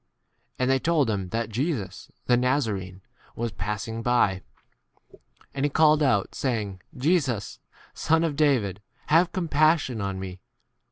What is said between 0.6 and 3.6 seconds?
And they told him that Jesus the 38 Nazaraean was